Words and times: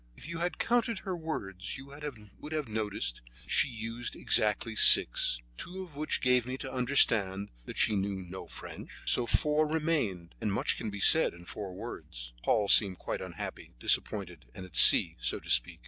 "If 0.17 0.27
you 0.27 0.39
had 0.39 0.57
counted 0.57 0.97
her 1.01 1.15
words 1.15 1.77
you 1.77 1.85
would 1.85 2.01
have 2.53 2.67
noticed 2.67 3.21
that 3.43 3.51
she 3.51 3.67
used 3.67 4.15
exactly 4.15 4.75
six, 4.75 5.39
two 5.57 5.83
of 5.83 5.95
which 5.95 6.21
gave 6.21 6.47
me 6.47 6.57
to 6.57 6.73
understand 6.73 7.49
that 7.65 7.77
she 7.77 7.95
knew 7.95 8.15
no 8.15 8.47
French, 8.47 8.89
so 9.05 9.27
four 9.27 9.67
remained, 9.67 10.33
and 10.41 10.51
much 10.51 10.75
can 10.75 10.89
be 10.89 10.99
said 10.99 11.35
in 11.35 11.45
four 11.45 11.75
words." 11.75 12.33
Paul 12.41 12.67
seemed 12.67 12.97
quite 12.97 13.21
unhappy, 13.21 13.75
disappointed, 13.77 14.45
and 14.55 14.65
at 14.65 14.75
sea, 14.75 15.17
so 15.19 15.39
to 15.39 15.51
speak. 15.51 15.79